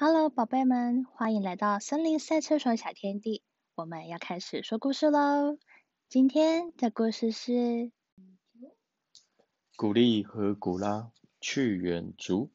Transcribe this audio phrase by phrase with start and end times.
[0.00, 3.42] Hello，宝贝们，欢迎来到森林赛车手小天地。
[3.74, 5.58] 我们要开始说故事喽。
[6.08, 7.90] 今天的故事是
[9.74, 12.52] 古丽和古拉去远足。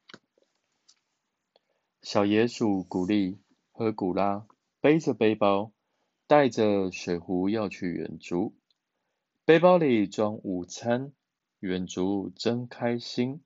[2.02, 3.42] 小野鼠古丽
[3.74, 4.48] 和古拉
[4.80, 5.74] 背着背包，
[6.28, 8.56] 带着水壶要去远足。
[9.44, 11.12] 背包里装午餐，
[11.60, 13.44] 远足真开心，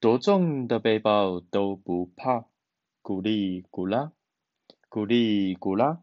[0.00, 2.46] 多重的背包都不怕。
[3.08, 4.10] 古丽古拉，
[4.88, 6.02] 古丽古拉，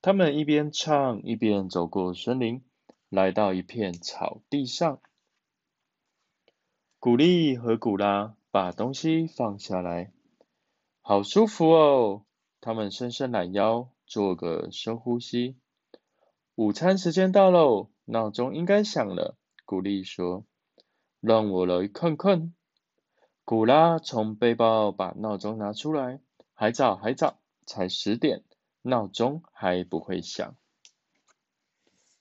[0.00, 2.62] 他们一边唱一边走过森林，
[3.08, 5.00] 来到一片草地上。
[7.00, 10.12] 古丽和古拉把东西放下来，
[11.00, 12.24] 好舒服哦！
[12.60, 15.56] 他们伸伸懒腰，做个深呼吸。
[16.54, 19.36] 午餐时间到喽，闹钟应该响了。
[19.64, 20.44] 古丽说
[21.18, 22.54] ：“让我来看看。”
[23.44, 26.20] 古拉从背包把闹钟拿出来。
[26.54, 28.42] 还早，还早，才十点，
[28.82, 30.56] 闹钟还不会响。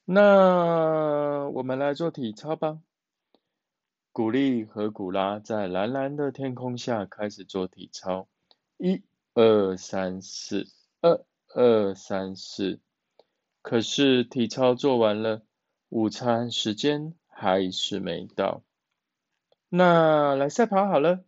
[0.05, 2.79] 那我们来做体操吧。
[4.11, 8.27] 古丽和古拉在蓝蓝的天空下开始做体操，
[8.77, 9.01] 一、
[9.33, 10.67] 二、三、四，
[11.01, 11.23] 二、
[11.55, 12.79] 二、三、四。
[13.61, 15.41] 可是体操做完了，
[15.89, 18.61] 午餐时间还是没到。
[19.69, 21.23] 那来赛跑好了。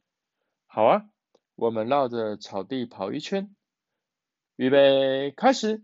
[0.65, 1.09] 好啊。
[1.55, 3.55] 我们绕着草地跑一圈，
[4.57, 5.83] 预备开始！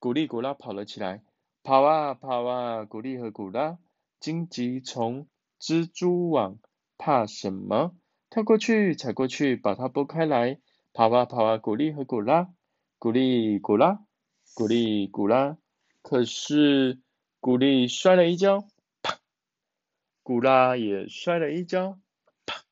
[0.00, 1.22] 古丽古拉跑了起来，
[1.62, 3.78] 跑啊跑啊，古丽和古拉，
[4.18, 5.28] 荆棘丛、
[5.60, 6.58] 蜘蛛网，
[6.98, 7.94] 怕什么？
[8.30, 10.58] 跳过去，踩过去，把它拨开来，
[10.92, 12.52] 跑啊跑啊，古丽和古拉，
[12.98, 14.04] 古丽古拉，
[14.54, 15.56] 古丽古拉。
[16.02, 17.00] 可是
[17.38, 18.66] 古丽摔了一跤，
[19.02, 19.20] 啪！
[20.24, 21.96] 古拉也摔了一跤，
[22.44, 22.64] 啪！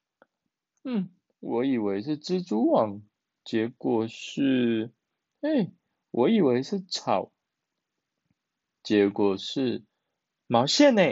[0.82, 1.10] 嗯。
[1.46, 3.02] 我以为是蜘蛛网，
[3.44, 4.90] 结果是，
[5.42, 5.70] 哎，
[6.10, 7.32] 我以为是草，
[8.82, 9.82] 结果是
[10.46, 11.02] 毛线呢。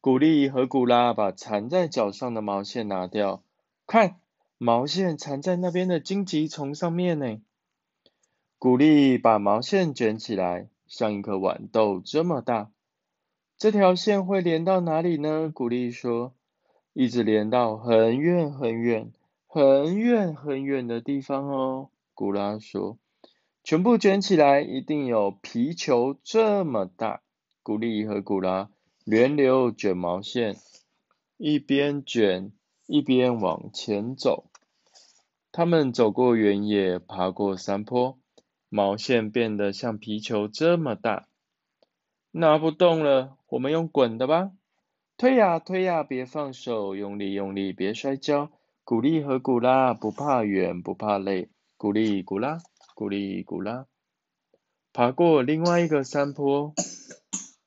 [0.00, 3.44] 古丽和古拉把缠在脚上的毛线拿掉，
[3.86, 4.18] 看，
[4.58, 7.40] 毛线缠在那边的荆棘丛上面呢。
[8.58, 12.72] 古丽把毛线卷起来，像一颗豌豆这么大。
[13.56, 15.52] 这条线会连到哪里呢？
[15.54, 16.34] 古丽说，
[16.92, 19.12] 一直连到很远很远。
[19.52, 22.98] 很远很远的地方哦，古拉说，
[23.64, 27.22] 全部卷起来一定有皮球这么大。
[27.64, 28.70] 古丽和古拉
[29.04, 30.54] 轮流卷毛线，
[31.36, 32.52] 一边卷
[32.86, 34.44] 一边往前走。
[35.50, 38.20] 他们走过原野，爬过山坡，
[38.68, 41.26] 毛线变得像皮球这么大。
[42.30, 44.52] 拿不动了，我们用滚的吧，
[45.16, 48.52] 推呀推呀，别放手，用力用力，别摔跤。
[48.84, 51.48] 古丽和古拉不怕远，不怕累。
[51.76, 52.58] 古丽古拉，
[52.94, 53.86] 古丽古拉，
[54.92, 56.74] 爬过另外一个山坡，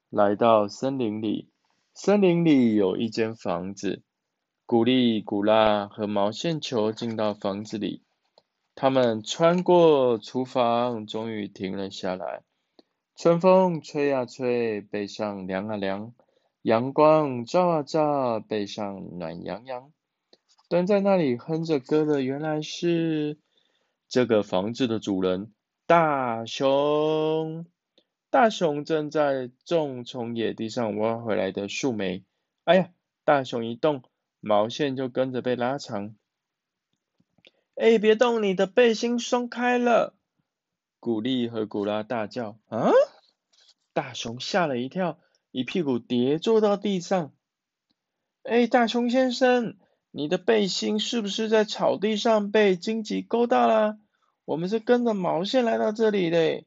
[0.10, 1.50] 来到森林里。
[1.94, 4.02] 森林里有一间房子。
[4.66, 8.02] 古丽古拉和毛线球进到房子里。
[8.76, 12.42] 他们穿过厨房，终于停了下来。
[13.16, 16.14] 春风吹啊吹，背上凉啊凉。
[16.64, 19.93] 阳光照啊照，背上暖洋洋。
[20.70, 23.38] 蹲在那里哼着歌的原来是
[24.10, 25.54] 这个房子的主人
[25.86, 27.66] 大熊。
[28.30, 32.24] 大熊正在种从野地上挖回来的树莓。
[32.64, 32.90] 哎呀，
[33.24, 34.02] 大熊一动，
[34.40, 36.16] 毛线就跟着被拉长。
[37.76, 40.16] 哎，别动，你的背心松开了！
[41.00, 42.58] 古丽和古拉大叫。
[42.70, 42.90] 啊！
[43.94, 45.20] 大熊吓了一跳，
[45.52, 47.32] 一屁股跌坐到地上。
[48.42, 49.78] 哎，大熊先生。
[50.16, 53.98] 你的背心是不是在草地上被荆棘勾到了？
[54.46, 56.64] 我们是跟着毛线来到这里的。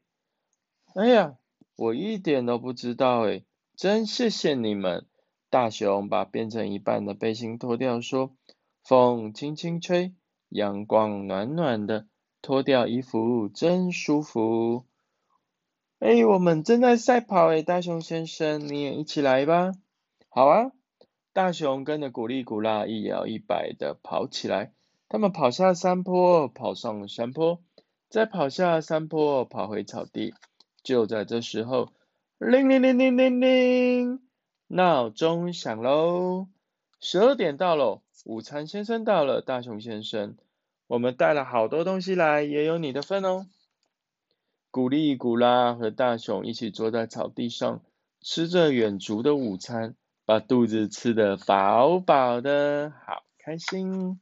[0.97, 1.37] 哎呀，
[1.77, 3.45] 我一点都不知道哎，
[3.77, 5.07] 真谢谢你们。
[5.49, 8.35] 大熊把变成一半的背心脱掉，说
[8.83, 10.13] ：“风轻轻吹，
[10.49, 12.09] 阳光暖暖的，
[12.43, 14.87] 脱掉衣服真舒服。”
[16.01, 19.71] 哎，我们正在赛跑哎，大熊先生，你也一起来吧。
[20.29, 20.73] 好啊。
[21.37, 24.73] 大熊跟着古力古拉一摇一摆的跑起来，
[25.07, 27.61] 他们跑下山坡，跑上山坡，
[28.09, 30.33] 再跑下山坡，跑回草地。
[30.83, 31.91] 就在这时候，
[32.39, 34.23] 铃铃铃铃铃铃，
[34.69, 36.49] 闹钟响喽！
[37.01, 39.43] 十二点到了，午餐先生到了。
[39.43, 40.39] 大熊先生，
[40.87, 43.47] 我们带了好多东西来，也有你的份哦。
[44.71, 47.83] 古力古拉和大熊一起坐在草地上，
[48.23, 49.95] 吃着远足的午餐。
[50.27, 54.21] 把肚子吃的饱饱的好开心。